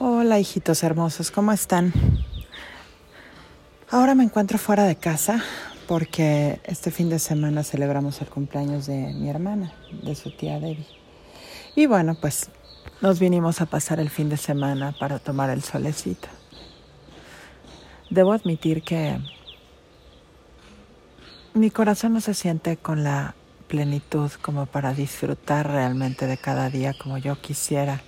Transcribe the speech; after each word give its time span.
Hola 0.00 0.38
hijitos 0.38 0.84
hermosos, 0.84 1.32
¿cómo 1.32 1.50
están? 1.50 1.92
Ahora 3.90 4.14
me 4.14 4.22
encuentro 4.22 4.56
fuera 4.56 4.84
de 4.84 4.94
casa 4.94 5.42
porque 5.88 6.60
este 6.62 6.92
fin 6.92 7.10
de 7.10 7.18
semana 7.18 7.64
celebramos 7.64 8.20
el 8.20 8.28
cumpleaños 8.28 8.86
de 8.86 9.12
mi 9.14 9.28
hermana, 9.28 9.72
de 10.04 10.14
su 10.14 10.30
tía 10.30 10.60
Debbie. 10.60 10.86
Y 11.74 11.86
bueno, 11.86 12.14
pues 12.14 12.48
nos 13.00 13.18
vinimos 13.18 13.60
a 13.60 13.66
pasar 13.66 13.98
el 13.98 14.08
fin 14.08 14.28
de 14.28 14.36
semana 14.36 14.94
para 15.00 15.18
tomar 15.18 15.50
el 15.50 15.64
solecito. 15.64 16.28
Debo 18.08 18.34
admitir 18.34 18.84
que 18.84 19.18
mi 21.54 21.72
corazón 21.72 22.12
no 22.12 22.20
se 22.20 22.34
siente 22.34 22.76
con 22.76 23.02
la 23.02 23.34
plenitud 23.66 24.30
como 24.42 24.66
para 24.66 24.94
disfrutar 24.94 25.66
realmente 25.66 26.28
de 26.28 26.36
cada 26.36 26.70
día 26.70 26.94
como 26.96 27.18
yo 27.18 27.40
quisiera. 27.40 28.00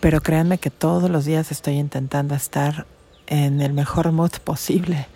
Pero 0.00 0.22
créanme 0.22 0.58
que 0.58 0.70
todos 0.70 1.10
los 1.10 1.26
días 1.26 1.52
estoy 1.52 1.74
intentando 1.74 2.34
estar 2.34 2.86
en 3.26 3.60
el 3.60 3.74
mejor 3.74 4.10
mood 4.12 4.32
posible, 4.42 5.06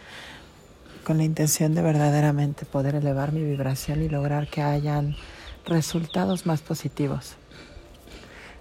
con 1.04 1.16
la 1.16 1.24
intención 1.24 1.74
de 1.74 1.82
verdaderamente 1.82 2.66
poder 2.66 2.94
elevar 2.94 3.32
mi 3.32 3.42
vibración 3.42 4.02
y 4.02 4.08
lograr 4.08 4.46
que 4.48 4.62
hayan 4.62 5.16
resultados 5.64 6.44
más 6.44 6.60
positivos. 6.60 7.36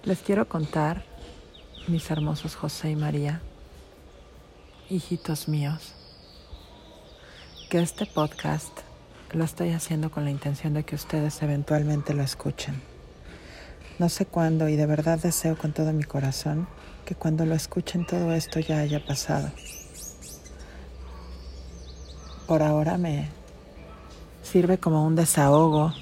Les 0.02 0.20
quiero 0.20 0.48
contar, 0.48 1.04
mis 1.88 2.10
hermosos 2.10 2.54
José 2.56 2.90
y 2.90 2.96
María, 2.96 3.42
hijitos 4.88 5.48
míos, 5.48 5.94
que 7.68 7.80
este 7.80 8.06
podcast 8.06 8.80
lo 9.32 9.44
estoy 9.44 9.72
haciendo 9.72 10.10
con 10.10 10.24
la 10.24 10.30
intención 10.30 10.74
de 10.74 10.84
que 10.84 10.94
ustedes 10.94 11.42
eventualmente 11.42 12.14
lo 12.14 12.22
escuchen. 12.22 12.93
No 13.98 14.08
sé 14.08 14.26
cuándo 14.26 14.68
y 14.68 14.74
de 14.74 14.86
verdad 14.86 15.20
deseo 15.20 15.56
con 15.56 15.72
todo 15.72 15.92
mi 15.92 16.02
corazón 16.02 16.66
que 17.04 17.14
cuando 17.14 17.46
lo 17.46 17.54
escuchen 17.54 18.04
todo 18.04 18.32
esto 18.32 18.58
ya 18.58 18.78
haya 18.80 19.04
pasado. 19.04 19.52
Por 22.48 22.62
ahora 22.62 22.98
me 22.98 23.28
sirve 24.42 24.78
como 24.78 25.06
un 25.06 25.14
desahogo 25.14 25.92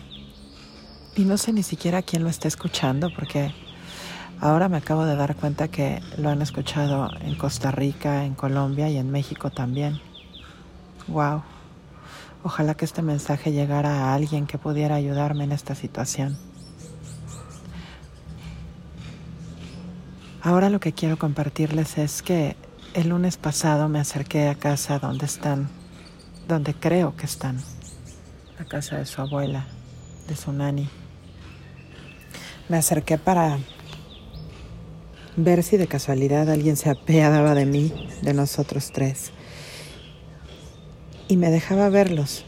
y 1.17 1.25
no 1.25 1.37
sé 1.37 1.53
ni 1.53 1.63
siquiera 1.63 2.01
quién 2.01 2.23
lo 2.23 2.31
está 2.31 2.48
escuchando 2.48 3.11
porque 3.15 3.53
ahora 4.41 4.70
me 4.70 4.79
acabo 4.79 5.05
de 5.05 5.15
dar 5.15 5.37
cuenta 5.37 5.69
que 5.69 6.01
lo 6.17 6.31
han 6.31 6.41
escuchado 6.41 7.11
en 7.20 7.37
Costa 7.37 7.73
Rica, 7.73 8.25
en 8.25 8.35
Colombia 8.35 8.89
y 8.89 8.97
en 8.97 9.11
México 9.11 9.51
también. 9.51 10.01
Wow. 11.09 11.43
Ojalá 12.43 12.75
que 12.75 12.87
este 12.87 13.03
mensaje 13.03 13.53
llegara 13.53 14.07
a 14.07 14.15
alguien 14.15 14.47
que 14.47 14.57
pudiera 14.57 14.95
ayudarme 14.95 15.45
en 15.45 15.53
esta 15.53 15.75
situación. 15.75 16.52
Ahora 20.45 20.71
lo 20.71 20.81
que 20.81 20.93
quiero 20.93 21.19
compartirles 21.19 21.98
es 21.98 22.21
que 22.21 22.57
el 22.95 23.11
lunes 23.11 23.37
pasado 23.37 23.89
me 23.89 24.01
acerqué 24.01 24.48
a 24.48 24.57
casa 24.57 24.98
donde 24.98 25.25
están, 25.25 25.69
donde 26.48 26.75
creo 26.75 27.17
que 27.17 27.27
están, 27.27 27.61
la 28.59 28.65
casa 28.65 28.97
de 28.97 29.07
su 29.07 29.20
abuela, 29.20 29.67
de 30.27 30.35
su 30.35 30.53
nani. 30.53 30.89
Me 32.69 32.77
acerqué 32.77 33.19
para 33.19 33.57
ver 35.37 35.63
si 35.63 35.77
de 35.77 35.87
casualidad 35.87 36.51
alguien 36.51 36.77
se 36.77 36.91
apiadaba 36.91 37.55
de 37.55 37.65
mí, 37.65 37.93
de 38.23 38.35
nosotros 38.35 38.91
tres. 38.93 39.31
Y 41.29 41.37
me 41.37 41.53
dejaba 41.53 41.89
verlos. 41.89 42.45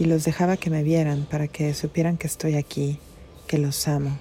Y 0.00 0.06
los 0.06 0.24
dejaba 0.24 0.56
que 0.56 0.68
me 0.68 0.82
vieran 0.82 1.28
para 1.30 1.46
que 1.46 1.74
supieran 1.74 2.16
que 2.16 2.26
estoy 2.26 2.56
aquí, 2.56 2.98
que 3.46 3.58
los 3.58 3.86
amo 3.86 4.18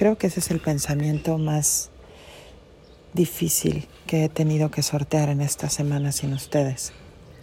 Creo 0.00 0.16
que 0.16 0.28
ese 0.28 0.40
es 0.40 0.50
el 0.50 0.60
pensamiento 0.60 1.36
más 1.36 1.90
difícil 3.12 3.86
que 4.06 4.24
he 4.24 4.28
tenido 4.30 4.70
que 4.70 4.82
sortear 4.82 5.28
en 5.28 5.42
esta 5.42 5.68
semana 5.68 6.10
sin 6.10 6.32
ustedes. 6.32 6.94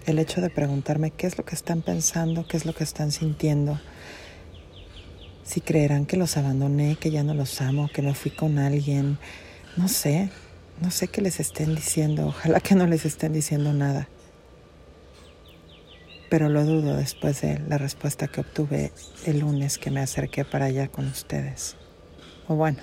El 0.08 0.18
hecho 0.18 0.42
de 0.42 0.50
preguntarme 0.50 1.12
qué 1.12 1.28
es 1.28 1.38
lo 1.38 1.46
que 1.46 1.54
están 1.54 1.84
pensando, 1.84 2.48
qué 2.48 2.58
es 2.58 2.66
lo 2.66 2.74
que 2.74 2.84
están 2.84 3.12
sintiendo, 3.12 3.80
si 5.44 5.62
creerán 5.62 6.08
que 6.08 6.18
los 6.18 6.36
abandoné, 6.36 6.96
que 7.00 7.12
ya 7.12 7.22
no 7.22 7.36
los 7.36 7.62
amo, 7.62 7.92
que 7.94 8.02
me 8.02 8.16
fui 8.16 8.32
con 8.32 8.58
alguien, 8.58 9.20
no 9.76 9.88
sé, 9.88 10.32
no 10.82 10.90
sé 10.90 11.10
qué 11.10 11.22
les 11.22 11.40
estén 11.40 11.76
diciendo, 11.76 12.26
ojalá 12.26 12.60
que 12.60 12.74
no 12.74 12.88
les 12.88 13.06
estén 13.06 13.34
diciendo 13.34 13.72
nada. 13.72 14.10
Pero 16.32 16.50
lo 16.50 16.66
dudo 16.66 16.98
después 16.98 17.40
de 17.42 17.60
la 17.60 17.78
respuesta 17.78 18.28
que 18.28 18.42
obtuve 18.42 18.94
el 19.28 19.42
lunes 19.42 19.78
que 19.78 19.92
me 19.92 20.00
acerqué 20.00 20.44
para 20.44 20.66
allá 20.66 20.88
con 20.88 21.06
ustedes 21.06 21.78
o 22.48 22.56
bueno, 22.56 22.80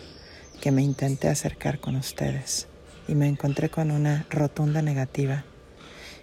que 0.60 0.70
me 0.70 0.82
intenté 0.82 1.28
acercar 1.28 1.80
con 1.80 1.97
ustedes 1.97 2.69
y 3.08 3.14
me 3.14 3.26
encontré 3.26 3.70
con 3.70 3.91
una 3.91 4.26
rotunda 4.30 4.82
negativa 4.82 5.44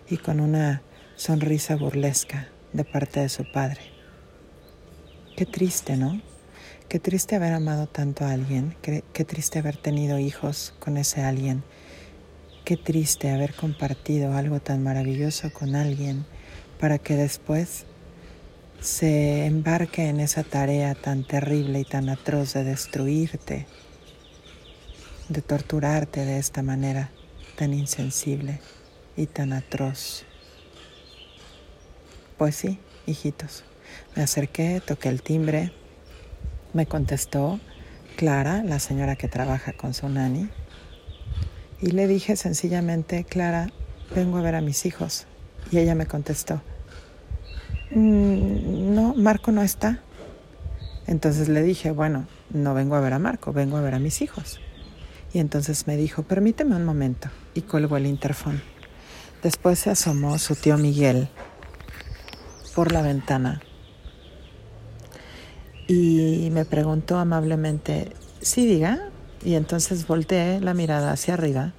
y 0.10 0.18
con 0.18 0.40
una 0.40 0.82
sonrisa 1.16 1.76
burlesca 1.76 2.50
de 2.74 2.84
parte 2.84 3.20
de 3.20 3.30
su 3.30 3.52
padre. 3.52 3.82
Qué 5.36 5.46
triste, 5.46 5.98
¿no? 5.98 6.22
Qué 6.88 7.00
triste 7.00 7.36
haber 7.36 7.54
amado 7.54 7.88
tanto 7.88 8.26
a 8.26 8.32
alguien, 8.32 8.76
qué, 8.82 9.04
qué, 9.14 9.24
triste 9.24 9.60
haber 9.60 9.78
tenido 9.78 10.20
hijos 10.20 10.74
con 10.80 10.98
ese 10.98 11.22
alguien, 11.22 11.64
qué 12.66 12.76
triste 12.76 13.32
haber 13.32 13.54
compartido 13.54 14.34
algo 14.34 14.60
tan 14.60 14.84
maravilloso 14.84 15.54
con 15.54 15.76
alguien 15.76 16.26
para 16.80 16.98
que 16.98 17.16
después 17.16 17.86
se 18.82 19.46
embarque 19.46 20.10
en 20.10 20.20
esa 20.20 20.44
tarea 20.44 20.96
tan 20.96 21.24
terrible 21.24 21.80
y 21.80 21.86
tan 21.86 22.10
atroz 22.10 22.54
de 22.54 22.64
destruirte, 22.64 23.68
de 25.30 25.42
torturarte 25.44 26.26
de 26.26 26.40
esta 26.40 26.64
manera 26.64 27.12
tan 27.58 27.76
insensible 27.76 28.60
y 29.16 29.28
tan 29.28 29.54
atroz. 29.54 30.24
Pues 32.40 32.56
sí, 32.56 32.80
hijitos, 33.06 33.64
me 34.16 34.24
acerqué, 34.24 34.82
toqué 34.86 35.10
el 35.10 35.22
timbre, 35.22 35.72
me 36.74 36.88
contestó 36.88 37.60
Clara, 38.16 38.64
la 38.64 38.80
señora 38.80 39.16
que 39.16 39.28
trabaja 39.28 39.74
con 39.74 39.94
su 39.94 40.10
nani, 40.10 40.50
y 41.82 41.92
le 41.92 42.08
dije 42.08 42.36
sencillamente, 42.36 43.26
Clara, 43.26 43.70
vengo 44.16 44.38
a 44.38 44.42
ver 44.42 44.56
a 44.56 44.62
mis 44.62 44.86
hijos. 44.86 45.26
Y 45.72 45.80
ella 45.80 45.96
me 45.96 46.06
contestó, 46.06 46.62
no, 47.94 49.14
Marco 49.16 49.52
no 49.52 49.62
está. 49.62 50.00
Entonces 51.08 51.50
le 51.50 51.64
dije, 51.64 51.92
bueno, 51.92 52.26
no 52.52 52.74
vengo 52.74 52.96
a 52.96 53.02
ver 53.02 53.14
a 53.14 53.20
Marco, 53.20 53.54
vengo 53.54 53.78
a 53.78 53.82
ver 53.82 53.96
a 53.96 54.00
mis 54.00 54.22
hijos. 54.22 54.60
Y 55.34 55.40
entonces 55.40 55.88
me 55.88 55.98
dijo, 55.98 56.24
permíteme 56.24 56.76
un 56.76 56.86
momento. 56.86 57.30
Y 57.54 57.62
colgó 57.62 57.98
el 57.98 58.06
interfón. 58.06 58.62
Después 59.44 59.80
se 59.80 59.90
asomó 59.90 60.38
su 60.38 60.56
tío 60.56 60.78
Miguel 60.78 61.30
por 62.76 62.92
la 62.92 63.02
ventana 63.02 63.62
y 65.94 66.50
me 66.52 66.64
preguntó 66.64 67.18
amablemente, 67.18 68.14
sí, 68.42 68.66
diga. 68.66 69.10
Y 69.44 69.56
entonces 69.56 70.08
volteé 70.08 70.62
la 70.62 70.74
mirada 70.74 71.12
hacia 71.12 71.34
arriba 71.34 71.74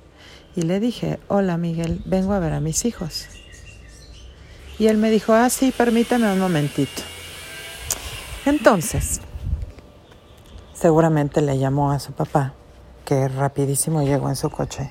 y 0.54 0.62
le 0.62 0.80
dije, 0.80 1.18
hola 1.28 1.56
Miguel, 1.56 2.02
vengo 2.04 2.32
a 2.32 2.38
ver 2.38 2.52
a 2.52 2.60
mis 2.60 2.84
hijos. 2.84 3.28
Y 4.82 4.88
él 4.88 4.96
me 4.96 5.10
dijo, 5.10 5.32
ah, 5.32 5.48
sí, 5.48 5.70
permítame 5.70 6.32
un 6.32 6.40
momentito. 6.40 7.02
Entonces, 8.44 9.20
seguramente 10.74 11.40
le 11.40 11.56
llamó 11.56 11.92
a 11.92 12.00
su 12.00 12.10
papá, 12.10 12.54
que 13.04 13.28
rapidísimo 13.28 14.02
llegó 14.02 14.28
en 14.28 14.34
su 14.34 14.50
coche. 14.50 14.90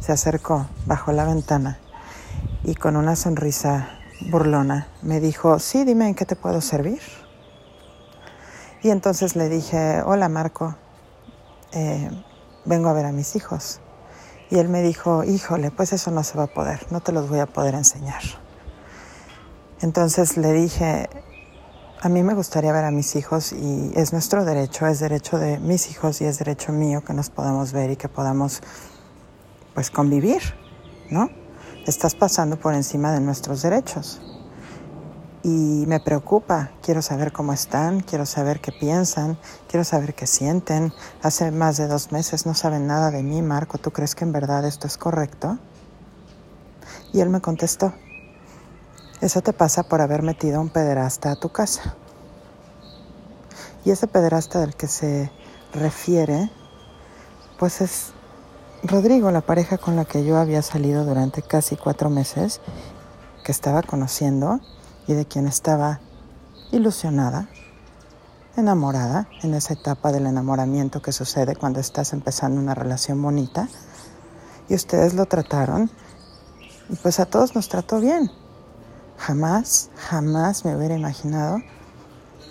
Se 0.00 0.12
acercó, 0.12 0.66
bajó 0.86 1.12
la 1.12 1.26
ventana 1.26 1.78
y 2.64 2.76
con 2.76 2.96
una 2.96 3.14
sonrisa 3.14 3.98
burlona 4.30 4.88
me 5.02 5.20
dijo, 5.20 5.58
sí, 5.58 5.84
dime 5.84 6.08
en 6.08 6.14
qué 6.14 6.24
te 6.24 6.34
puedo 6.34 6.62
servir. 6.62 7.02
Y 8.82 8.88
entonces 8.88 9.36
le 9.36 9.50
dije, 9.50 10.00
hola 10.00 10.30
Marco, 10.30 10.76
eh, 11.72 12.10
vengo 12.64 12.88
a 12.88 12.94
ver 12.94 13.04
a 13.04 13.12
mis 13.12 13.36
hijos. 13.36 13.80
Y 14.48 14.60
él 14.60 14.70
me 14.70 14.80
dijo, 14.80 15.24
híjole, 15.24 15.70
pues 15.70 15.92
eso 15.92 16.10
no 16.10 16.22
se 16.22 16.38
va 16.38 16.44
a 16.44 16.54
poder, 16.54 16.86
no 16.90 17.00
te 17.00 17.12
los 17.12 17.28
voy 17.28 17.40
a 17.40 17.46
poder 17.46 17.74
enseñar. 17.74 18.22
Entonces 19.82 20.36
le 20.36 20.52
dije, 20.52 21.08
a 22.00 22.08
mí 22.08 22.22
me 22.22 22.34
gustaría 22.34 22.72
ver 22.72 22.84
a 22.84 22.90
mis 22.90 23.16
hijos 23.16 23.52
y 23.52 23.92
es 23.94 24.12
nuestro 24.12 24.44
derecho, 24.44 24.86
es 24.86 25.00
derecho 25.00 25.38
de 25.38 25.58
mis 25.58 25.90
hijos 25.90 26.20
y 26.20 26.24
es 26.24 26.38
derecho 26.38 26.72
mío 26.72 27.04
que 27.04 27.12
nos 27.12 27.30
podamos 27.30 27.72
ver 27.72 27.90
y 27.90 27.96
que 27.96 28.08
podamos 28.08 28.62
pues 29.74 29.90
convivir, 29.90 30.40
¿no? 31.10 31.28
Estás 31.86 32.14
pasando 32.14 32.58
por 32.58 32.74
encima 32.74 33.12
de 33.12 33.20
nuestros 33.20 33.62
derechos. 33.62 34.20
Y 35.42 35.84
me 35.86 36.00
preocupa, 36.00 36.72
quiero 36.82 37.02
saber 37.02 37.32
cómo 37.32 37.52
están, 37.52 38.00
quiero 38.00 38.26
saber 38.26 38.60
qué 38.60 38.72
piensan, 38.72 39.38
quiero 39.68 39.84
saber 39.84 40.14
qué 40.14 40.26
sienten. 40.26 40.92
Hace 41.22 41.52
más 41.52 41.76
de 41.76 41.86
dos 41.86 42.10
meses 42.10 42.46
no 42.46 42.54
saben 42.54 42.86
nada 42.86 43.10
de 43.10 43.22
mí, 43.22 43.42
Marco, 43.42 43.78
¿tú 43.78 43.92
crees 43.92 44.14
que 44.14 44.24
en 44.24 44.32
verdad 44.32 44.64
esto 44.64 44.86
es 44.86 44.96
correcto? 44.96 45.58
Y 47.12 47.20
él 47.20 47.28
me 47.28 47.40
contestó, 47.40 47.92
eso 49.20 49.40
te 49.40 49.52
pasa 49.52 49.84
por 49.84 50.00
haber 50.00 50.22
metido 50.22 50.58
a 50.58 50.60
un 50.60 50.68
pederasta 50.68 51.30
a 51.30 51.36
tu 51.36 51.50
casa. 51.50 51.96
Y 53.84 53.90
ese 53.90 54.06
pederasta 54.06 54.60
del 54.60 54.74
que 54.74 54.88
se 54.88 55.30
refiere, 55.72 56.50
pues 57.58 57.80
es 57.80 58.12
Rodrigo, 58.82 59.30
la 59.30 59.40
pareja 59.40 59.78
con 59.78 59.96
la 59.96 60.04
que 60.04 60.24
yo 60.24 60.36
había 60.36 60.60
salido 60.60 61.04
durante 61.04 61.42
casi 61.42 61.76
cuatro 61.76 62.10
meses, 62.10 62.60
que 63.44 63.52
estaba 63.52 63.82
conociendo 63.82 64.60
y 65.06 65.14
de 65.14 65.24
quien 65.24 65.46
estaba 65.46 66.00
ilusionada, 66.72 67.48
enamorada, 68.56 69.28
en 69.42 69.54
esa 69.54 69.74
etapa 69.74 70.12
del 70.12 70.26
enamoramiento 70.26 71.00
que 71.00 71.12
sucede 71.12 71.56
cuando 71.56 71.80
estás 71.80 72.12
empezando 72.12 72.60
una 72.60 72.74
relación 72.74 73.22
bonita. 73.22 73.68
Y 74.68 74.74
ustedes 74.74 75.14
lo 75.14 75.26
trataron 75.26 75.90
y 76.88 76.96
pues 76.96 77.20
a 77.20 77.26
todos 77.26 77.54
nos 77.54 77.68
trató 77.68 78.00
bien. 78.00 78.30
Jamás, 79.18 79.90
jamás 79.96 80.64
me 80.64 80.76
hubiera 80.76 80.96
imaginado 80.96 81.58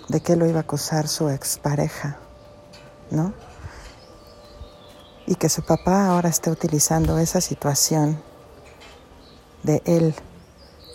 de 0.08 0.20
qué 0.20 0.36
lo 0.36 0.46
iba 0.46 0.58
a 0.58 0.62
acusar 0.62 1.08
su 1.08 1.28
expareja, 1.28 2.18
¿no? 3.10 3.32
Y 5.26 5.34
que 5.34 5.48
su 5.48 5.62
papá 5.62 6.06
ahora 6.06 6.28
esté 6.28 6.50
utilizando 6.50 7.18
esa 7.18 7.40
situación 7.40 8.22
de 9.62 9.82
él 9.84 10.14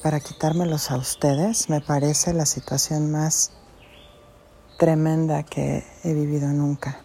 para 0.01 0.19
quitármelos 0.19 0.89
a 0.89 0.97
ustedes, 0.97 1.69
me 1.69 1.81
parece 1.81 2.33
la 2.33 2.45
situación 2.45 3.12
más 3.12 3.51
tremenda 4.79 5.44
que 5.44 5.85
he 6.03 6.13
vivido 6.13 6.47
nunca, 6.47 7.01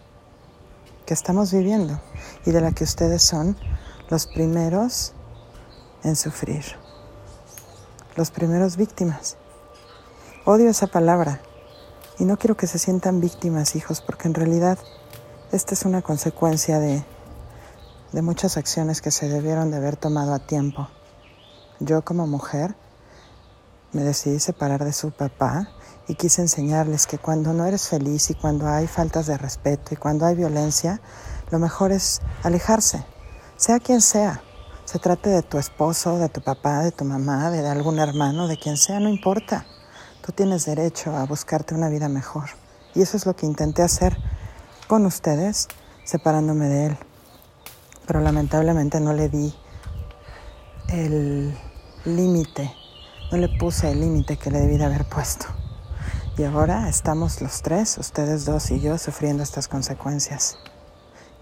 que 1.05 1.13
estamos 1.13 1.51
viviendo 1.51 1.99
y 2.45 2.51
de 2.51 2.61
la 2.61 2.71
que 2.71 2.83
ustedes 2.83 3.21
son 3.21 3.55
los 4.09 4.25
primeros 4.25 5.13
en 6.03 6.15
sufrir, 6.15 6.63
los 8.17 8.31
primeros 8.31 8.77
víctimas. 8.77 9.37
Odio 10.43 10.69
esa 10.69 10.87
palabra 10.87 11.39
y 12.17 12.25
no 12.25 12.37
quiero 12.37 12.57
que 12.57 12.65
se 12.65 12.79
sientan 12.79 13.21
víctimas, 13.21 13.75
hijos, 13.75 14.01
porque 14.01 14.27
en 14.27 14.33
realidad 14.33 14.79
esta 15.51 15.75
es 15.75 15.85
una 15.85 16.01
consecuencia 16.01 16.79
de, 16.79 17.05
de 18.11 18.21
muchas 18.23 18.57
acciones 18.57 19.01
que 19.01 19.11
se 19.11 19.29
debieron 19.29 19.69
de 19.69 19.77
haber 19.77 19.97
tomado 19.97 20.33
a 20.33 20.39
tiempo. 20.39 20.89
Yo 21.79 22.03
como 22.03 22.25
mujer 22.25 22.75
me 23.93 24.01
decidí 24.01 24.39
separar 24.39 24.83
de 24.83 24.93
su 24.93 25.11
papá 25.11 25.69
y 26.07 26.15
quise 26.15 26.41
enseñarles 26.41 27.05
que 27.05 27.19
cuando 27.19 27.53
no 27.53 27.65
eres 27.65 27.87
feliz 27.87 28.31
y 28.31 28.33
cuando 28.33 28.67
hay 28.67 28.87
faltas 28.87 29.27
de 29.27 29.37
respeto 29.37 29.93
y 29.93 29.97
cuando 29.97 30.25
hay 30.25 30.33
violencia, 30.33 31.01
lo 31.51 31.59
mejor 31.59 31.91
es 31.91 32.21
alejarse, 32.41 33.05
sea 33.57 33.79
quien 33.79 34.01
sea. 34.01 34.41
Se 34.87 34.99
trate 34.99 35.29
de 35.29 35.43
tu 35.43 35.57
esposo, 35.57 36.17
de 36.17 36.29
tu 36.29 36.39
papá, 36.39 36.79
de 36.79 36.93
tu 36.93 37.03
mamá, 37.03 37.51
de 37.51 37.67
algún 37.67 37.99
hermano, 37.99 38.47
de 38.47 38.55
quien 38.55 38.77
sea, 38.77 39.01
no 39.01 39.09
importa. 39.09 39.65
Tú 40.25 40.31
tienes 40.31 40.63
derecho 40.63 41.13
a 41.13 41.25
buscarte 41.25 41.75
una 41.75 41.89
vida 41.89 42.07
mejor. 42.07 42.45
Y 42.95 43.01
eso 43.01 43.17
es 43.17 43.25
lo 43.25 43.35
que 43.35 43.45
intenté 43.45 43.81
hacer 43.81 44.17
con 44.87 45.05
ustedes, 45.05 45.67
separándome 46.05 46.69
de 46.69 46.85
él. 46.85 46.97
Pero 48.05 48.21
lamentablemente 48.21 49.01
no 49.01 49.11
le 49.11 49.27
di 49.27 49.53
el 50.87 51.53
límite, 52.05 52.73
no 53.29 53.39
le 53.39 53.49
puse 53.59 53.91
el 53.91 53.99
límite 53.99 54.37
que 54.37 54.51
le 54.51 54.61
debí 54.61 54.77
de 54.77 54.85
haber 54.85 55.03
puesto. 55.03 55.47
Y 56.37 56.45
ahora 56.45 56.87
estamos 56.87 57.41
los 57.41 57.61
tres, 57.61 57.97
ustedes 57.97 58.45
dos 58.45 58.71
y 58.71 58.79
yo, 58.79 58.97
sufriendo 58.97 59.43
estas 59.43 59.67
consecuencias. 59.67 60.57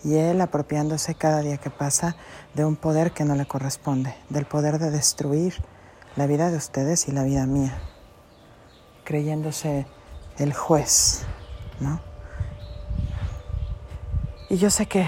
Y 0.05 0.15
él 0.15 0.39
apropiándose 0.39 1.15
cada 1.15 1.41
día 1.41 1.57
que 1.57 1.71
pasa 1.71 2.15
de 2.53 2.63
un 2.63 2.75
poder 2.75 3.11
que 3.11 3.25
no 3.25 3.35
le 3.35 3.47
corresponde, 3.47 4.15
del 4.29 4.45
poder 4.45 4.77
de 4.77 4.91
destruir 4.91 5.55
la 6.15 6.27
vida 6.27 6.51
de 6.51 6.57
ustedes 6.57 7.07
y 7.07 7.11
la 7.11 7.23
vida 7.23 7.47
mía, 7.47 7.77
creyéndose 9.03 9.87
el 10.37 10.53
juez, 10.53 11.23
¿no? 11.79 11.99
Y 14.47 14.57
yo 14.57 14.69
sé 14.69 14.85
que 14.85 15.07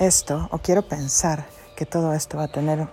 esto, 0.00 0.48
o 0.50 0.58
quiero 0.58 0.82
pensar 0.82 1.46
que 1.76 1.86
todo 1.86 2.12
esto 2.12 2.38
va 2.38 2.44
a 2.44 2.48
tener 2.48 2.88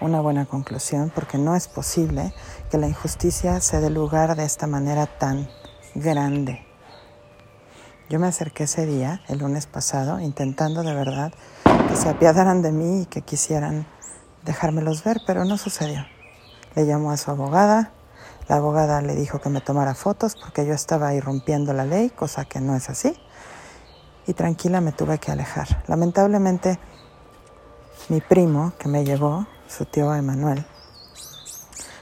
una 0.00 0.20
buena 0.20 0.46
conclusión, 0.46 1.10
porque 1.12 1.36
no 1.36 1.56
es 1.56 1.66
posible 1.66 2.32
que 2.70 2.78
la 2.78 2.86
injusticia 2.86 3.60
se 3.60 3.80
dé 3.80 3.90
lugar 3.90 4.36
de 4.36 4.44
esta 4.44 4.68
manera 4.68 5.06
tan 5.06 5.50
grande. 5.96 6.69
Yo 8.10 8.18
me 8.18 8.26
acerqué 8.26 8.64
ese 8.64 8.86
día, 8.86 9.20
el 9.28 9.38
lunes 9.38 9.66
pasado, 9.66 10.18
intentando 10.18 10.82
de 10.82 10.92
verdad 10.92 11.32
que 11.88 11.94
se 11.94 12.08
apiadaran 12.08 12.60
de 12.60 12.72
mí 12.72 13.02
y 13.02 13.06
que 13.06 13.22
quisieran 13.22 13.86
dejármelos 14.44 15.04
ver, 15.04 15.20
pero 15.28 15.44
no 15.44 15.56
sucedió. 15.56 16.04
Le 16.74 16.86
llamó 16.86 17.12
a 17.12 17.16
su 17.16 17.30
abogada, 17.30 17.92
la 18.48 18.56
abogada 18.56 19.00
le 19.00 19.14
dijo 19.14 19.40
que 19.40 19.48
me 19.48 19.60
tomara 19.60 19.94
fotos 19.94 20.34
porque 20.34 20.66
yo 20.66 20.74
estaba 20.74 21.14
irrumpiendo 21.14 21.72
la 21.72 21.84
ley, 21.84 22.10
cosa 22.10 22.46
que 22.46 22.58
no 22.60 22.74
es 22.74 22.90
así, 22.90 23.16
y 24.26 24.34
tranquila 24.34 24.80
me 24.80 24.90
tuve 24.90 25.18
que 25.18 25.30
alejar. 25.30 25.84
Lamentablemente, 25.86 26.80
mi 28.08 28.20
primo 28.20 28.72
que 28.76 28.88
me 28.88 29.04
llevó 29.04 29.46
su 29.68 29.84
tío 29.84 30.12
Emanuel, 30.12 30.66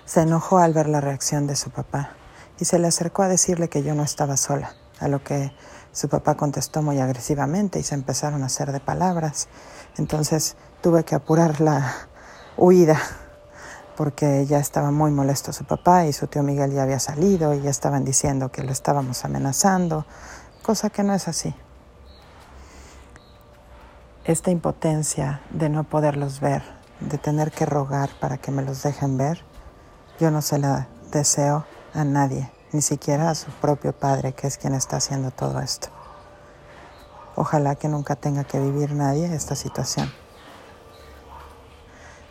se 0.06 0.22
enojó 0.22 0.56
al 0.56 0.72
ver 0.72 0.88
la 0.88 1.02
reacción 1.02 1.46
de 1.46 1.54
su 1.54 1.68
papá 1.68 2.12
y 2.58 2.64
se 2.64 2.78
le 2.78 2.86
acercó 2.86 3.24
a 3.24 3.28
decirle 3.28 3.68
que 3.68 3.82
yo 3.82 3.94
no 3.94 4.04
estaba 4.04 4.38
sola, 4.38 4.74
a 5.00 5.08
lo 5.08 5.22
que 5.22 5.52
su 5.92 6.08
papá 6.08 6.36
contestó 6.36 6.82
muy 6.82 7.00
agresivamente 7.00 7.78
y 7.78 7.82
se 7.82 7.94
empezaron 7.94 8.42
a 8.42 8.46
hacer 8.46 8.72
de 8.72 8.80
palabras. 8.80 9.48
Entonces 9.96 10.56
tuve 10.80 11.04
que 11.04 11.14
apurar 11.14 11.60
la 11.60 11.94
huida 12.56 13.00
porque 13.96 14.46
ya 14.46 14.58
estaba 14.58 14.90
muy 14.90 15.10
molesto 15.10 15.52
su 15.52 15.64
papá 15.64 16.06
y 16.06 16.12
su 16.12 16.28
tío 16.28 16.42
Miguel 16.42 16.72
ya 16.72 16.84
había 16.84 17.00
salido 17.00 17.54
y 17.54 17.62
ya 17.62 17.70
estaban 17.70 18.04
diciendo 18.04 18.52
que 18.52 18.62
lo 18.62 18.70
estábamos 18.70 19.24
amenazando, 19.24 20.06
cosa 20.62 20.90
que 20.90 21.02
no 21.02 21.14
es 21.14 21.26
así. 21.26 21.54
Esta 24.24 24.50
impotencia 24.50 25.40
de 25.50 25.68
no 25.68 25.84
poderlos 25.84 26.38
ver 26.40 26.62
de 27.00 27.18
tener 27.18 27.50
que 27.50 27.66
rogar 27.66 28.10
para 28.20 28.38
que 28.38 28.50
me 28.50 28.62
los 28.62 28.82
dejen 28.82 29.16
ver, 29.16 29.44
yo 30.18 30.30
no 30.30 30.42
se 30.42 30.58
la 30.58 30.88
deseo 31.12 31.64
a 31.94 32.04
nadie, 32.04 32.50
ni 32.72 32.82
siquiera 32.82 33.30
a 33.30 33.34
su 33.34 33.50
propio 33.50 33.92
padre, 33.92 34.32
que 34.32 34.46
es 34.46 34.58
quien 34.58 34.74
está 34.74 34.96
haciendo 34.96 35.30
todo 35.30 35.60
esto. 35.60 35.88
Ojalá 37.36 37.76
que 37.76 37.88
nunca 37.88 38.16
tenga 38.16 38.44
que 38.44 38.58
vivir 38.58 38.92
nadie 38.92 39.32
esta 39.34 39.54
situación. 39.54 40.12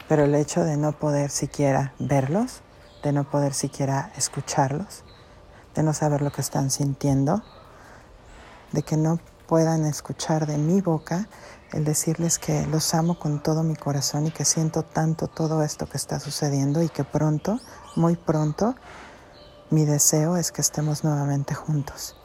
Pero 0.07 0.25
el 0.25 0.35
hecho 0.35 0.63
de 0.63 0.77
no 0.77 0.91
poder 0.91 1.29
siquiera 1.29 1.93
verlos, 1.99 2.61
de 3.03 3.11
no 3.11 3.29
poder 3.29 3.53
siquiera 3.53 4.11
escucharlos, 4.15 5.03
de 5.75 5.83
no 5.83 5.93
saber 5.93 6.21
lo 6.21 6.31
que 6.31 6.41
están 6.41 6.71
sintiendo, 6.71 7.43
de 8.71 8.83
que 8.83 8.97
no 8.97 9.19
puedan 9.47 9.85
escuchar 9.85 10.45
de 10.45 10.57
mi 10.57 10.81
boca 10.81 11.27
el 11.71 11.83
decirles 11.83 12.39
que 12.39 12.65
los 12.67 12.93
amo 12.93 13.19
con 13.19 13.41
todo 13.41 13.63
mi 13.63 13.75
corazón 13.75 14.27
y 14.27 14.31
que 14.31 14.45
siento 14.45 14.83
tanto 14.83 15.27
todo 15.27 15.63
esto 15.63 15.87
que 15.87 15.97
está 15.97 16.19
sucediendo 16.19 16.81
y 16.81 16.89
que 16.89 17.03
pronto, 17.03 17.59
muy 17.95 18.15
pronto, 18.15 18.75
mi 19.69 19.85
deseo 19.85 20.37
es 20.37 20.51
que 20.51 20.61
estemos 20.61 21.03
nuevamente 21.03 21.53
juntos 21.53 22.15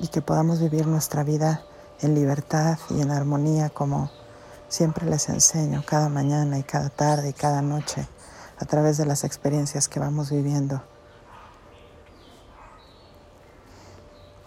y 0.00 0.08
que 0.08 0.22
podamos 0.22 0.60
vivir 0.60 0.86
nuestra 0.86 1.22
vida 1.22 1.62
en 2.00 2.14
libertad 2.14 2.78
y 2.90 3.00
en 3.00 3.10
armonía 3.10 3.70
como 3.70 4.10
siempre 4.68 5.06
les 5.06 5.28
enseño 5.28 5.84
cada 5.86 6.08
mañana 6.08 6.58
y 6.58 6.62
cada 6.62 6.88
tarde 6.88 7.30
y 7.30 7.32
cada 7.32 7.62
noche 7.62 8.08
a 8.58 8.64
través 8.64 8.96
de 8.96 9.06
las 9.06 9.24
experiencias 9.24 9.88
que 9.88 10.00
vamos 10.00 10.30
viviendo. 10.30 10.82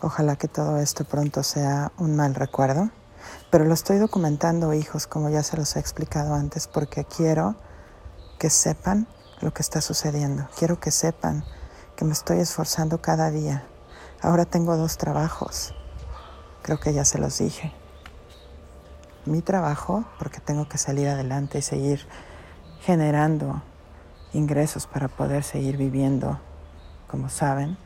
Ojalá 0.01 0.36
que 0.36 0.48
todo 0.48 0.77
esto 0.77 1.05
pronto 1.05 1.44
sea 1.44 1.91
un 1.98 2.15
mal 2.15 2.36
recuerdo 2.36 2.89
pero 3.50 3.65
lo 3.65 3.74
estoy 3.74 3.98
documentando, 3.98 4.74
hijos, 4.74 5.08
como 5.08 5.29
ya 5.29 5.44
se 5.44 5.58
los 5.58 5.75
he 5.75 5.79
explicado 5.79 6.34
antes, 6.34 6.67
porque 6.67 7.05
quiero 7.05 7.55
que 8.38 8.50
sepan 8.50 9.08
lo 9.41 9.53
que 9.53 9.62
está 9.62 9.82
sucediendo. 9.82 10.48
Quiero 10.58 10.79
que 10.79 10.91
sepan 10.91 11.46
que 11.95 12.05
me 12.05 12.13
estoy 12.13 12.39
esforzando 12.39 13.01
cada 13.01 13.31
día. 13.31 13.63
Ahora 14.21 14.45
tengo 14.45 14.77
dos 14.77 14.97
trabajos. 14.97 15.73
Creo 16.61 16.79
que 16.79 16.93
ya 16.93 17.05
se 17.05 17.17
los 17.17 17.37
dije. 17.37 17.73
Mi 19.25 19.41
trabajo, 19.41 20.05
porque 20.19 20.39
tengo 20.39 20.67
que 20.67 20.77
salir 20.77 21.07
adelante 21.07 21.59
y 21.59 21.61
seguir 21.61 22.07
generando 22.81 23.63
ingresos 24.33 24.87
para 24.87 25.07
poder 25.07 25.43
seguir 25.43 25.77
viviendo, 25.77 26.39
como 27.07 27.29
saben 27.29 27.77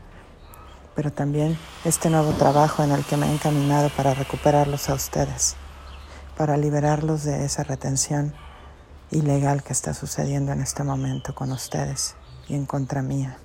pero 0.99 1.13
también 1.13 1.57
este 1.85 2.09
nuevo 2.09 2.33
trabajo 2.33 2.83
en 2.83 2.91
el 2.91 3.05
que 3.05 3.15
me 3.15 3.25
he 3.27 3.33
encaminado 3.33 3.89
para 3.89 4.13
recuperarlos 4.13 4.89
a 4.89 4.95
ustedes, 4.95 5.55
para 6.35 6.57
liberarlos 6.57 7.23
de 7.23 7.45
esa 7.45 7.63
retención 7.63 8.33
ilegal 9.09 9.63
que 9.63 9.71
está 9.71 9.93
sucediendo 9.93 10.51
en 10.51 10.59
este 10.59 10.83
momento 10.83 11.33
con 11.33 11.53
ustedes 11.53 12.15
y 12.49 12.55
en 12.55 12.65
contra 12.65 13.01
mía. 13.01 13.37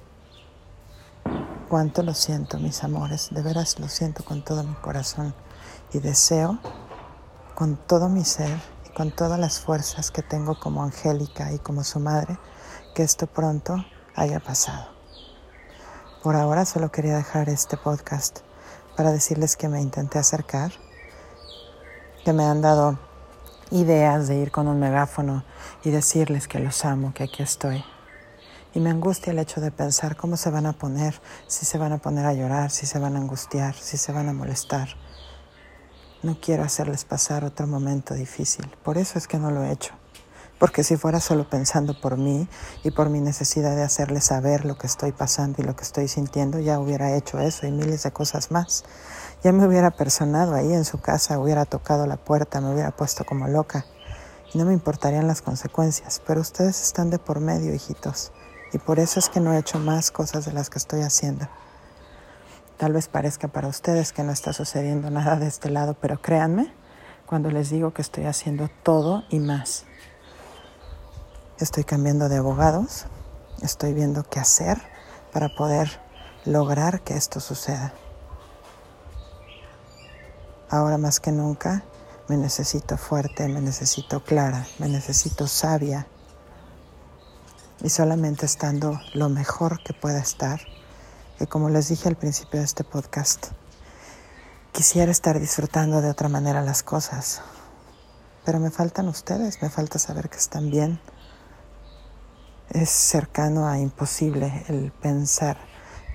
Cuánto 1.75 2.04
lo 2.04 2.14
siento, 2.14 2.61
mis 2.61 2.85
amores, 2.85 3.31
de 3.33 3.43
veras 3.43 3.81
lo 3.81 3.88
siento 3.88 4.25
con 4.25 4.45
todo 4.45 4.62
mi 4.62 4.75
corazón 4.75 5.35
y 5.93 5.99
deseo 5.99 6.61
con 7.57 7.75
todo 7.75 8.09
mi 8.09 8.25
ser 8.25 8.57
y 8.87 8.90
con 8.90 9.11
todas 9.11 9.40
las 9.40 9.59
fuerzas 9.59 10.12
que 10.12 10.23
tengo 10.23 10.57
como 10.57 10.85
Angélica 10.85 11.50
y 11.50 11.59
como 11.59 11.83
su 11.83 11.99
madre 11.99 12.38
que 12.95 13.02
esto 13.02 13.26
pronto 13.26 13.85
haya 14.14 14.38
pasado. 14.38 14.87
Por 16.23 16.37
ahora 16.37 16.64
solo 16.64 16.93
quería 16.93 17.16
dejar 17.16 17.49
este 17.49 17.76
podcast 17.76 18.43
para 18.97 19.11
decirles 19.11 19.57
que 19.57 19.69
me 19.69 19.83
intenté 19.83 20.21
acercar, 20.21 20.71
que 22.25 22.33
me 22.33 22.45
han 22.45 22.62
dado 22.62 23.00
ideas 23.73 24.28
de 24.28 24.37
ir 24.37 24.52
con 24.52 24.69
un 24.69 24.78
megáfono 24.78 25.43
y 25.83 25.90
decirles 25.90 26.47
que 26.47 26.61
los 26.61 26.85
amo, 26.85 27.12
que 27.12 27.25
aquí 27.25 27.43
estoy. 27.43 27.85
Y 28.75 28.81
me 28.81 28.90
angustia 28.90 29.31
el 29.31 29.38
hecho 29.38 29.61
de 29.61 29.71
pensar 29.71 30.16
cómo 30.16 30.37
se 30.37 30.50
van 30.50 30.66
a 30.66 30.73
poner, 30.73 31.14
si 31.47 31.64
se 31.64 31.78
van 31.78 31.93
a 31.93 31.99
poner 31.99 32.26
a 32.26 32.35
llorar, 32.35 32.73
si 32.73 32.87
se 32.87 32.99
van 32.99 33.14
a 33.14 33.21
angustiar, 33.21 33.75
si 33.76 33.97
se 33.97 34.11
van 34.11 34.28
a 34.28 34.33
molestar. 34.33 34.88
No 36.25 36.40
quiero 36.40 36.64
hacerles 36.64 37.04
pasar 37.04 37.45
otro 37.45 37.69
momento 37.69 38.14
difícil. 38.14 38.69
Por 38.83 38.99
eso 38.99 39.16
es 39.16 39.28
que 39.28 39.38
no 39.38 39.52
lo 39.52 39.62
he 39.62 39.71
hecho. 39.71 39.95
Porque 40.59 40.83
si 40.83 40.97
fuera 40.97 41.21
solo 41.21 41.49
pensando 41.49 42.00
por 42.00 42.16
mí 42.16 42.49
y 42.83 42.90
por 42.90 43.11
mi 43.11 43.21
necesidad 43.21 43.76
de 43.76 43.83
hacerles 43.83 44.25
saber 44.25 44.64
lo 44.64 44.76
que 44.76 44.88
estoy 44.88 45.12
pasando 45.12 45.62
y 45.62 45.64
lo 45.64 45.76
que 45.76 45.83
estoy 45.83 46.09
sintiendo, 46.09 46.59
ya 46.59 46.81
hubiera 46.81 47.14
hecho 47.14 47.38
eso 47.38 47.69
y 47.69 47.71
miles 47.71 48.02
de 48.02 48.12
cosas 48.12 48.50
más. 48.50 48.85
Ya 49.45 49.52
me 49.52 49.66
hubiera 49.69 49.93
personado 49.93 50.54
ahí 50.54 50.73
en 50.73 50.85
su 50.85 51.00
casa, 51.00 51.38
hubiera 51.38 51.64
tocado 51.64 52.07
la 52.07 52.16
puerta, 52.16 52.61
me 52.61 52.73
hubiera 52.73 52.90
puesto 52.90 53.25
como 53.25 53.47
loca. 53.47 53.85
No 54.54 54.64
me 54.64 54.73
importarían 54.73 55.28
las 55.28 55.43
consecuencias. 55.43 56.21
Pero 56.26 56.40
ustedes 56.40 56.83
están 56.83 57.11
de 57.11 57.19
por 57.21 57.38
medio, 57.38 57.73
hijitos. 57.73 58.33
Y 58.75 58.78
por 58.78 58.99
eso 58.99 59.21
es 59.21 59.28
que 59.28 59.38
no 59.38 59.54
he 59.54 59.59
hecho 59.59 59.78
más 59.78 60.11
cosas 60.11 60.47
de 60.47 60.52
las 60.52 60.69
que 60.69 60.78
estoy 60.78 61.02
haciendo. 61.02 61.47
Tal 62.76 62.93
vez 62.93 63.07
parezca 63.07 63.47
para 63.47 63.69
ustedes 63.69 64.12
que 64.12 64.25
no 64.25 64.33
está 64.33 64.52
sucediendo 64.52 65.11
nada 65.11 65.37
de 65.37 65.47
este 65.47 65.71
lado, 65.71 65.95
pero 65.95 66.21
créanme 66.21 66.75
cuando 67.25 67.52
les 67.52 67.71
digo 67.71 67.95
que 67.95 68.02
estoy 68.02 68.25
haciendo 68.25 68.69
todo 68.83 69.23
y 69.31 69.38
más. 69.38 69.85
Estoy 71.61 71.85
cambiando 71.85 72.28
de 72.28 72.38
abogados, 72.38 73.07
estoy 73.62 73.95
viendo 73.95 74.25
qué 74.25 74.40
hacer 74.40 74.83
para 75.33 75.54
poder 75.54 76.00
lograr 76.45 77.02
que 77.02 77.16
esto 77.16 77.38
suceda. 77.38 77.95
Ahora 80.69 80.99
más 80.99 81.21
que 81.21 81.31
nunca 81.31 81.85
me 82.28 82.37
necesito 82.37 82.97
fuerte, 82.97 83.47
me 83.47 83.61
necesito 83.61 84.25
clara, 84.25 84.66
me 84.81 84.88
necesito 84.88 85.47
sabia. 85.47 86.09
Y 87.85 87.91
solamente 87.91 88.47
estando 88.47 88.99
lo 89.12 89.29
mejor 89.29 89.83
que 89.85 89.93
pueda 89.93 90.19
estar, 90.19 90.59
que 91.37 91.47
como 91.47 91.69
les 91.69 91.88
dije 91.88 92.09
al 92.09 92.17
principio 92.17 92.61
de 92.61 92.64
este 92.64 92.83
podcast, 92.83 93.49
quisiera 94.73 95.12
estar 95.12 95.38
disfrutando 95.38 96.00
de 96.00 96.09
otra 96.09 96.31
manera 96.31 96.62
las 96.62 96.83
cosas. 96.83 97.43
Pero 98.47 98.59
me 98.59 98.71
faltan 98.71 99.07
ustedes, 99.07 99.61
me 99.61 99.69
falta 99.69 99.99
saber 99.99 100.31
que 100.31 100.38
están 100.38 100.71
bien. 100.71 100.99
Es 102.71 102.88
cercano 102.88 103.69
a 103.69 103.79
imposible 103.79 104.64
el 104.69 104.91
pensar 104.91 105.59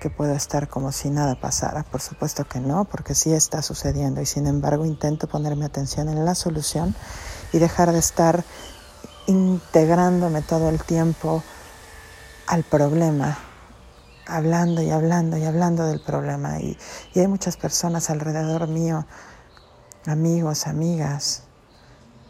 que 0.00 0.10
puedo 0.10 0.34
estar 0.34 0.66
como 0.68 0.90
si 0.90 1.08
nada 1.08 1.40
pasara. 1.40 1.84
Por 1.84 2.00
supuesto 2.00 2.48
que 2.48 2.58
no, 2.58 2.84
porque 2.84 3.14
sí 3.14 3.32
está 3.32 3.62
sucediendo 3.62 4.20
y 4.20 4.26
sin 4.26 4.48
embargo 4.48 4.86
intento 4.86 5.28
ponerme 5.28 5.66
atención 5.66 6.08
en 6.08 6.24
la 6.24 6.34
solución 6.34 6.96
y 7.52 7.58
dejar 7.60 7.92
de 7.92 8.00
estar 8.00 8.42
integrándome 9.28 10.42
todo 10.42 10.68
el 10.68 10.82
tiempo 10.82 11.44
al 12.50 12.64
problema 12.64 13.38
hablando 14.26 14.82
y 14.82 14.90
hablando 14.90 15.36
y 15.36 15.44
hablando 15.44 15.86
del 15.86 16.00
problema. 16.00 16.58
Y, 16.58 16.76
y 17.14 17.20
hay 17.20 17.28
muchas 17.28 17.56
personas 17.56 18.10
alrededor 18.10 18.66
mío, 18.66 19.06
amigos, 20.04 20.66
amigas, 20.66 21.44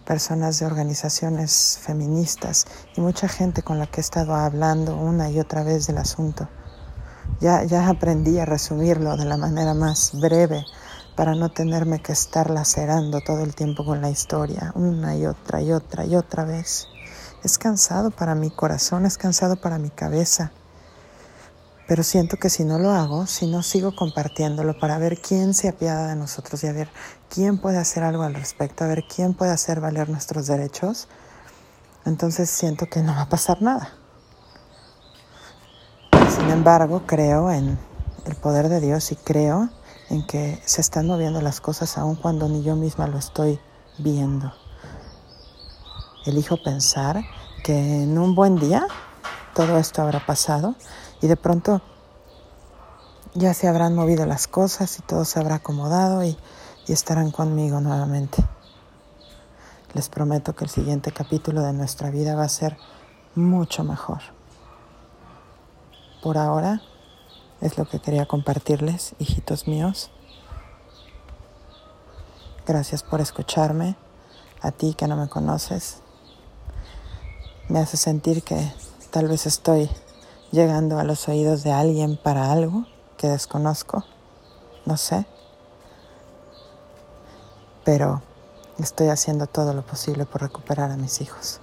personas 0.05 0.59
de 0.59 0.67
organizaciones 0.67 1.79
feministas 1.83 2.67
y 2.97 3.01
mucha 3.01 3.29
gente 3.29 3.63
con 3.63 3.79
la 3.79 3.87
que 3.87 4.01
he 4.01 4.03
estado 4.03 4.35
hablando 4.35 4.95
una 4.95 5.31
y 5.31 5.41
otra 5.41 5.63
vez 5.63 5.87
del 5.87 5.97
asunto. 5.97 6.49
Ya, 7.41 7.65
ya 7.65 7.89
aprendí 7.89 8.39
a 8.39 8.45
resumirlo 8.45 9.17
de 9.17 9.25
la 9.25 9.39
manera 9.39 9.73
más 9.73 10.13
breve 10.21 10.67
para 11.17 11.35
no 11.35 11.49
tenerme 11.51 12.03
que 12.03 12.13
estar 12.13 12.51
lacerando 12.51 13.23
todo 13.23 13.43
el 13.43 13.55
tiempo 13.55 13.87
con 13.87 14.03
la 14.03 14.11
historia, 14.11 14.73
una 14.75 15.17
y 15.17 15.25
otra 15.25 15.63
y 15.63 15.73
otra 15.73 16.05
y 16.05 16.15
otra 16.15 16.45
vez. 16.45 16.89
Es 17.43 17.57
cansado 17.57 18.11
para 18.11 18.35
mi 18.35 18.51
corazón, 18.51 19.07
es 19.07 19.17
cansado 19.17 19.57
para 19.57 19.79
mi 19.79 19.89
cabeza. 19.89 20.53
Pero 21.89 22.03
siento 22.03 22.37
que 22.37 22.51
si 22.51 22.65
no 22.65 22.79
lo 22.79 22.91
hago, 22.91 23.27
si 23.27 23.47
no 23.47 23.63
sigo 23.63 23.97
compartiéndolo 23.97 24.79
para 24.79 24.99
ver 24.99 25.19
quién 25.21 25.55
se 25.55 25.69
apiada 25.69 26.09
de 26.09 26.17
nosotros 26.17 26.63
y 26.63 26.67
a 26.67 26.73
ver 26.73 26.89
quién 27.29 27.59
puede 27.59 27.79
hacer 27.79 28.03
algo 28.03 28.23
al 28.23 28.35
respecto, 28.35 28.85
a 28.85 28.89
ver 28.89 29.05
quién 29.13 29.35
puede 29.35 29.53
hacer 29.53 29.81
valer 29.81 30.09
nuestros 30.09 30.47
derechos, 30.47 31.09
entonces 32.05 32.51
siento 32.51 32.87
que 32.87 33.03
no 33.03 33.15
va 33.15 33.23
a 33.23 33.29
pasar 33.29 33.63
nada. 33.63 33.95
Sin 36.29 36.49
embargo, 36.51 37.05
creo 37.07 37.51
en 37.51 37.79
el 38.25 38.37
poder 38.37 38.69
de 38.69 38.81
Dios 38.81 39.11
y 39.13 39.17
creo 39.17 39.71
en 40.11 40.27
que 40.27 40.61
se 40.67 40.81
están 40.81 41.07
moviendo 41.07 41.41
las 41.41 41.61
cosas 41.61 41.97
aun 41.97 42.17
cuando 42.17 42.49
ni 42.49 42.63
yo 42.63 42.77
misma 42.77 43.07
lo 43.07 43.19
estoy 43.19 43.59
viendo. 43.99 44.53
Elijo 46.27 46.57
pensar 46.59 47.23
que 47.63 48.03
en 48.03 48.19
un 48.19 48.35
buen 48.35 48.57
día 48.57 48.87
todo 49.55 49.79
esto 49.79 50.03
habrá 50.03 50.25
pasado 50.25 50.75
y 51.23 51.27
de 51.27 51.37
pronto 51.37 51.81
ya 53.35 53.55
se 53.55 53.69
habrán 53.69 53.95
movido 53.95 54.27
las 54.27 54.47
cosas 54.47 54.99
y 54.99 55.03
todo 55.03 55.25
se 55.25 55.39
habrá 55.39 55.57
acomodado 55.57 56.23
y, 56.25 56.37
y 56.87 56.93
estarán 56.93 57.31
conmigo 57.31 57.81
nuevamente. 57.81 58.45
Les 59.95 60.09
prometo 60.09 60.55
que 60.55 60.65
el 60.65 60.71
siguiente 60.71 61.11
capítulo 61.11 61.63
de 61.63 61.73
nuestra 61.73 62.11
vida 62.11 62.35
va 62.35 62.45
a 62.45 62.49
ser 62.49 62.77
mucho 63.35 63.83
mejor. 63.83 64.21
Por 66.23 66.37
ahora 66.37 66.83
es 67.61 67.79
lo 67.79 67.87
que 67.87 67.99
quería 67.99 68.27
compartirles, 68.27 69.15
hijitos 69.19 69.67
míos. 69.67 70.11
Gracias 72.67 73.03
por 73.03 73.21
escucharme, 73.21 73.97
a 74.61 74.71
ti 74.71 74.95
que 74.95 75.09
no 75.09 75.17
me 75.17 75.29
conoces. 75.29 76.03
Me 77.71 77.79
hace 77.79 77.97
sentir 77.97 78.43
que 78.43 78.73
tal 79.13 79.29
vez 79.29 79.47
estoy 79.47 79.89
llegando 80.51 80.99
a 80.99 81.05
los 81.05 81.29
oídos 81.29 81.63
de 81.63 81.71
alguien 81.71 82.17
para 82.17 82.51
algo 82.51 82.85
que 83.17 83.29
desconozco, 83.29 84.05
no 84.87 84.97
sé, 84.97 85.25
pero 87.85 88.23
estoy 88.81 89.07
haciendo 89.07 89.47
todo 89.47 89.73
lo 89.73 89.87
posible 89.87 90.27
por 90.27 90.43
recuperar 90.43 90.91
a 90.91 90.97
mis 90.97 91.21
hijos. 91.21 91.61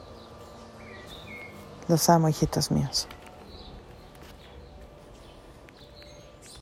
Los 1.90 2.08
amo, 2.08 2.30
hijitos 2.30 2.72
míos. 2.72 3.10